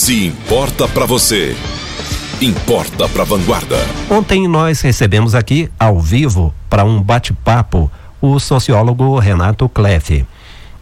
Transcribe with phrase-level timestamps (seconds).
[0.00, 1.54] Se importa para você,
[2.40, 3.76] importa para Vanguarda.
[4.10, 10.24] Ontem nós recebemos aqui, ao vivo, para um bate-papo, o sociólogo Renato Kleff.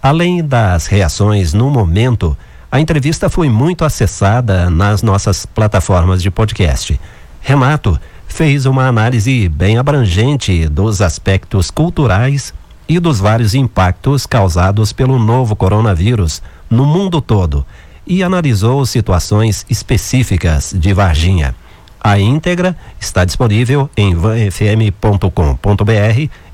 [0.00, 2.38] Além das reações no momento,
[2.70, 6.98] a entrevista foi muito acessada nas nossas plataformas de podcast.
[7.40, 7.98] Renato
[8.28, 12.54] fez uma análise bem abrangente dos aspectos culturais
[12.88, 17.66] e dos vários impactos causados pelo novo coronavírus no mundo todo
[18.06, 21.54] e analisou situações específicas de Varginha.
[22.02, 24.70] A íntegra está disponível em vanfm.com.br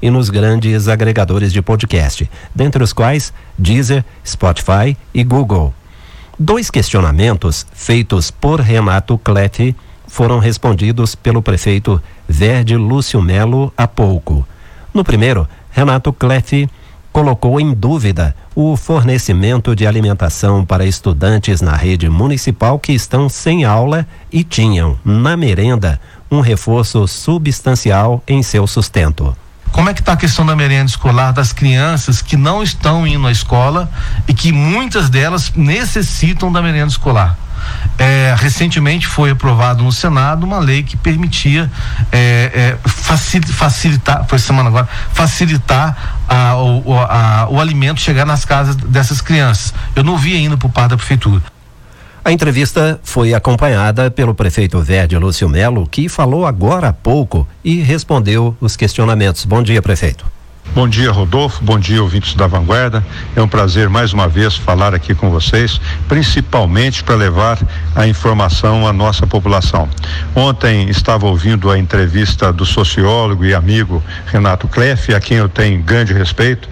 [0.03, 5.73] e nos grandes agregadores de podcast, dentre os quais Deezer, Spotify e Google.
[6.39, 9.75] Dois questionamentos feitos por Renato Cleff
[10.09, 14.47] foram respondidos pelo prefeito Verde Lúcio Melo há pouco.
[14.93, 16.69] No primeiro, Renato Cleff
[17.17, 23.65] colocou em dúvida o fornecimento de alimentação para estudantes na rede municipal que estão sem
[23.65, 25.99] aula e tinham, na merenda,
[26.31, 29.35] um reforço substancial em seu sustento.
[29.73, 33.27] Como é que está a questão da merenda escolar das crianças que não estão indo
[33.27, 33.91] à escola
[34.29, 37.39] e que muitas delas necessitam da merenda escolar?
[37.99, 41.71] É, recentemente foi aprovado no Senado uma lei que permitia
[42.13, 42.91] é, é,
[43.53, 49.75] facilitar, foi semana agora, facilitar a, o, a, o alimento chegar nas casas dessas crianças.
[49.95, 51.43] Eu não vi ainda por parte da prefeitura.
[52.25, 57.77] A entrevista foi acompanhada pelo prefeito Verde Lúcio Melo, que falou agora há pouco e
[57.83, 59.45] respondeu os questionamentos.
[59.45, 60.36] Bom dia, prefeito.
[60.75, 61.65] Bom dia, Rodolfo.
[61.65, 63.03] Bom dia, ouvintes da Vanguarda.
[63.35, 67.59] É um prazer mais uma vez falar aqui com vocês, principalmente para levar
[67.95, 69.89] a informação à nossa população.
[70.35, 75.83] Ontem estava ouvindo a entrevista do sociólogo e amigo Renato Kleff, a quem eu tenho
[75.83, 76.69] grande respeito.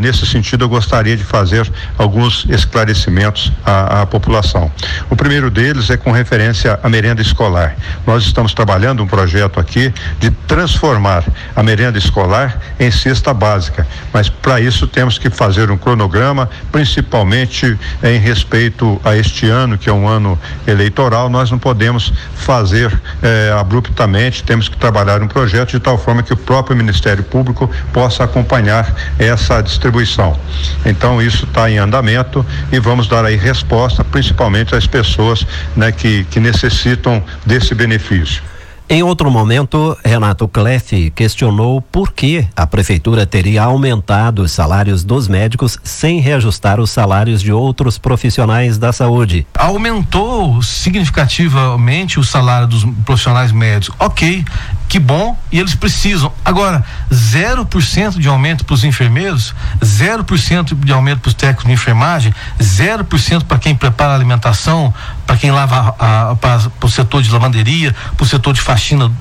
[0.00, 4.72] Nesse sentido, eu gostaria de fazer alguns esclarecimentos à, à população.
[5.10, 7.76] O primeiro deles é com referência à merenda escolar.
[8.06, 11.24] Nós estamos trabalhando um projeto aqui de transformar
[11.54, 13.86] a merenda escolar em cesta básica.
[14.12, 19.88] Mas para isso temos que fazer um cronograma, principalmente em respeito a este ano, que
[19.88, 25.70] é um ano eleitoral, nós não podemos fazer eh, abruptamente, temos que trabalhar um projeto
[25.70, 30.38] de tal forma que o próprio Ministério Público possa acompanhar essa distribuição.
[30.84, 36.24] Então isso está em andamento e vamos dar aí resposta, principalmente às pessoas né, que,
[36.24, 38.42] que necessitam desse benefício.
[38.90, 45.28] Em outro momento, Renato Kleff questionou por que a prefeitura teria aumentado os salários dos
[45.28, 49.46] médicos sem reajustar os salários de outros profissionais da saúde.
[49.52, 53.94] Aumentou significativamente o salário dos profissionais médicos.
[53.98, 54.42] Ok,
[54.88, 56.32] que bom, e eles precisam.
[56.42, 56.82] Agora,
[57.12, 63.44] 0% de aumento para os enfermeiros, 0% de aumento para os técnicos de enfermagem, 0%
[63.44, 64.94] para quem prepara a alimentação,
[65.26, 65.92] para quem lava
[66.40, 68.77] para o setor de lavanderia, para o setor de faxina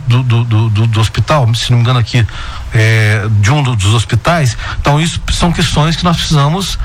[0.07, 2.25] do, do, do, do, hospital, se não me engano aqui,
[2.73, 4.57] é, de um dos hospitais.
[4.79, 6.77] Então, isso são questões que nós precisamos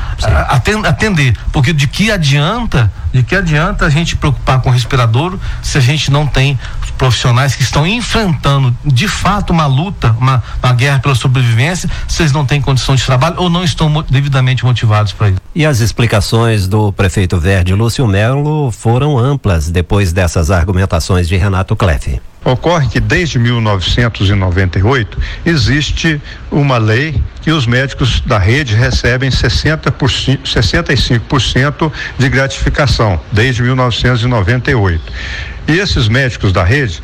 [0.84, 1.36] atender.
[1.52, 5.80] Porque de que adianta, de que adianta a gente preocupar com o respirador se a
[5.80, 6.58] gente não tem
[6.96, 12.32] profissionais que estão enfrentando de fato uma luta, uma, uma guerra pela sobrevivência, se eles
[12.32, 15.40] não têm condição de trabalho ou não estão devidamente motivados para isso.
[15.54, 21.74] E as explicações do prefeito Verde Lúcio Melo foram amplas depois dessas argumentações de Renato
[21.74, 22.20] Kleff.
[22.44, 26.20] Ocorre que desde 1998 existe
[26.50, 35.00] uma lei que os médicos da rede recebem 60%, 65% de gratificação, desde 1998.
[35.68, 37.00] E esses médicos da rede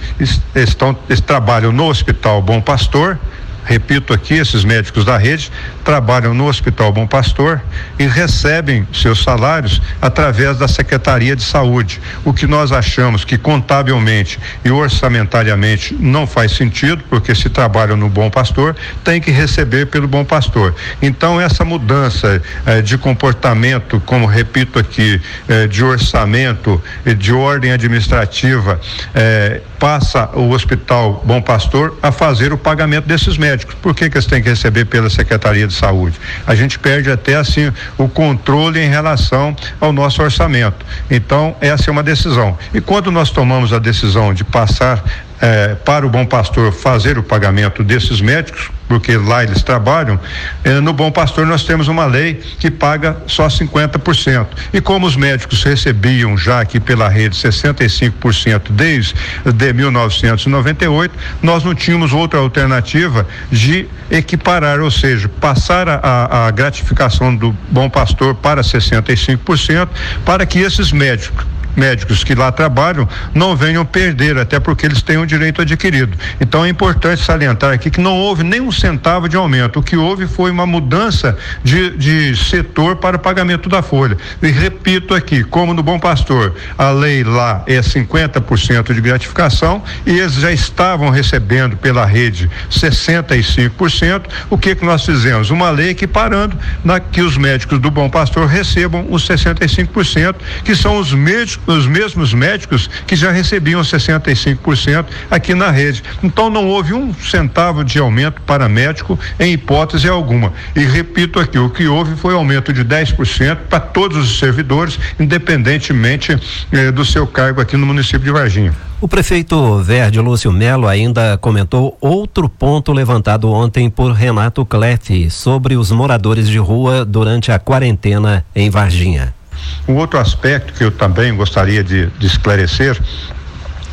[0.54, 3.18] estão, trabalham no Hospital Bom Pastor,
[3.68, 5.52] repito aqui, esses médicos da rede
[5.84, 7.60] trabalham no Hospital Bom Pastor
[7.98, 12.00] e recebem seus salários através da Secretaria de Saúde.
[12.24, 18.08] O que nós achamos que contabilmente e orçamentariamente não faz sentido, porque se trabalham no
[18.08, 18.74] Bom Pastor,
[19.04, 20.74] tem que receber pelo Bom Pastor.
[21.02, 27.72] Então, essa mudança eh, de comportamento, como repito aqui, eh, de orçamento, e de ordem
[27.72, 28.80] administrativa,
[29.14, 33.74] eh, passa o Hospital Bom Pastor a fazer o pagamento desses médicos médicos.
[33.82, 36.18] Por que, que eles têm que receber pela Secretaria de Saúde?
[36.46, 40.86] A gente perde até assim o controle em relação ao nosso orçamento.
[41.10, 42.56] Então, essa é uma decisão.
[42.72, 45.02] E quando nós tomamos a decisão de passar
[45.40, 50.18] eh, para o Bom Pastor fazer o pagamento desses médicos, porque lá eles trabalham,
[50.64, 54.46] eh, no Bom Pastor nós temos uma lei que paga só 50%.
[54.72, 59.14] E como os médicos recebiam já aqui pela rede 65% desde
[59.54, 67.34] de 1998, nós não tínhamos outra alternativa de equiparar, ou seja, passar a, a gratificação
[67.34, 69.88] do Bom Pastor para 65%,
[70.24, 71.46] para que esses médicos
[71.78, 76.18] médicos que lá trabalham não venham perder, até porque eles têm um direito adquirido.
[76.40, 79.78] Então é importante salientar aqui que não houve nem um centavo de aumento.
[79.78, 84.16] O que houve foi uma mudança de, de setor para o pagamento da folha.
[84.42, 90.18] E repito aqui, como no Bom Pastor, a lei lá é 50% de gratificação e
[90.18, 94.22] eles já estavam recebendo pela rede 65%.
[94.50, 95.50] O que que nós fizemos?
[95.50, 100.98] Uma lei equiparando na que os médicos do Bom Pastor recebam os 65%, que são
[100.98, 106.02] os, médicos, os mesmos médicos que já recebiam 65% aqui na rede.
[106.22, 110.52] Então não houve um centavo de aumento para médico em hipótese alguma.
[110.74, 116.38] E repito aqui, o que houve foi aumento de 10% para todos os servidores, independentemente
[116.72, 118.74] eh, do seu cargo aqui no município de Varginha.
[119.00, 125.76] O prefeito Verde Lúcio Melo ainda comentou outro ponto levantado ontem por Renato Cleff sobre
[125.76, 129.37] os moradores de rua durante a quarentena em Varginha.
[129.86, 133.00] Um outro aspecto que eu também gostaria de, de esclarecer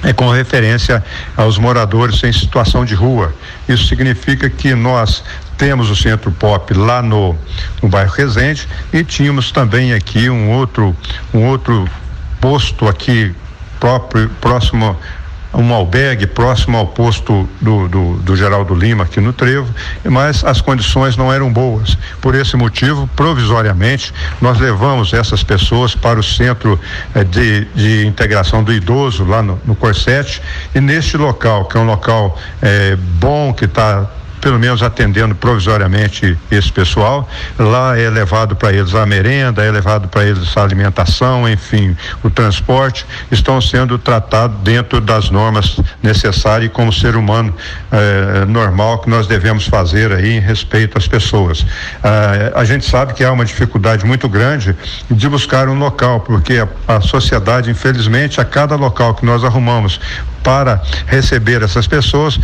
[0.04, 1.04] é com referência
[1.36, 3.34] aos moradores em situação de rua.
[3.68, 5.24] Isso significa que nós
[5.58, 7.36] temos o centro pop lá no,
[7.82, 10.96] no bairro Resende e tínhamos também aqui um outro
[11.34, 11.90] um outro
[12.42, 13.34] posto aqui
[13.80, 14.98] próprio, próximo
[15.56, 19.74] um albergue próximo ao posto do, do, do, Geraldo Lima aqui no Trevo,
[20.04, 21.98] mas as condições não eram boas.
[22.22, 26.80] Por esse motivo, provisoriamente, nós levamos essas pessoas para o centro
[27.14, 30.42] eh, de, de integração do idoso lá no, no Corsete
[30.74, 34.10] e neste local, que é um local eh, bom, que está
[34.46, 37.28] pelo menos atendendo provisoriamente esse pessoal.
[37.58, 42.30] Lá é levado para eles a merenda, é levado para eles a alimentação, enfim, o
[42.30, 47.56] transporte, estão sendo tratados dentro das normas necessárias e como ser humano
[47.92, 51.66] eh, normal que nós devemos fazer aí em respeito às pessoas.
[52.04, 54.76] Ah, a gente sabe que há uma dificuldade muito grande
[55.10, 60.00] de buscar um local, porque a, a sociedade, infelizmente, a cada local que nós arrumamos
[60.46, 62.40] para receber essas pessoas.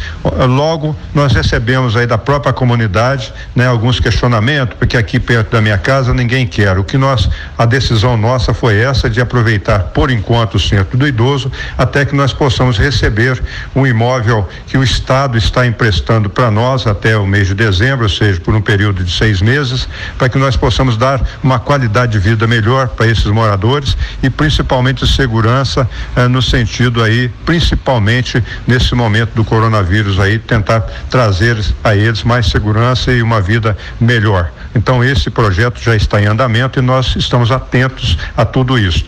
[0.50, 5.78] Logo, nós recebemos aí da própria comunidade, né, alguns questionamentos, porque aqui perto da minha
[5.78, 6.80] casa ninguém quer.
[6.80, 11.08] O que nós, a decisão nossa foi essa de aproveitar por enquanto o centro do
[11.08, 13.40] idoso, até que nós possamos receber
[13.76, 18.10] um imóvel que o Estado está emprestando para nós até o mês de dezembro, ou
[18.10, 19.88] seja, por um período de seis meses,
[20.18, 25.06] para que nós possamos dar uma qualidade de vida melhor para esses moradores e principalmente
[25.06, 31.96] segurança eh, no sentido aí, principal principalmente nesse momento do coronavírus aí, tentar trazer a
[31.96, 34.52] eles mais segurança e uma vida melhor.
[34.74, 39.06] Então esse projeto já está em andamento e nós estamos atentos a tudo isso.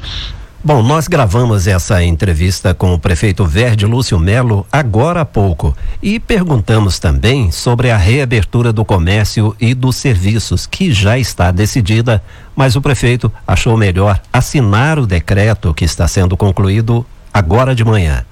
[0.65, 6.21] Bom, nós gravamos essa entrevista com o prefeito Verde Lúcio Melo agora há pouco e
[6.21, 12.24] perguntamos também sobre a reabertura do comércio e dos serviços, que já está decidida,
[12.56, 18.24] mas o prefeito achou melhor assinar o decreto que está sendo concluído agora de manhã.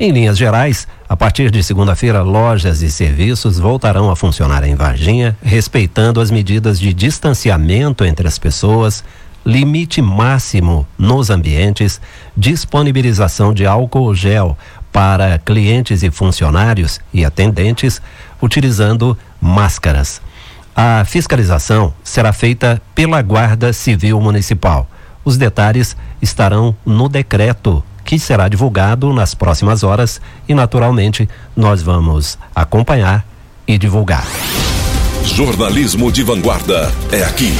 [0.00, 5.36] Em linhas gerais, a partir de segunda-feira, lojas e serviços voltarão a funcionar em Varginha,
[5.42, 9.02] respeitando as medidas de distanciamento entre as pessoas,
[9.44, 12.00] limite máximo nos ambientes,
[12.36, 14.56] disponibilização de álcool gel
[14.92, 18.00] para clientes e funcionários e atendentes,
[18.40, 20.20] utilizando máscaras.
[20.76, 24.88] A fiscalização será feita pela Guarda Civil Municipal.
[25.24, 30.18] Os detalhes estarão no decreto que será divulgado nas próximas horas
[30.48, 33.22] e, naturalmente, nós vamos acompanhar
[33.66, 34.26] e divulgar.
[35.26, 37.52] Jornalismo de vanguarda é aqui.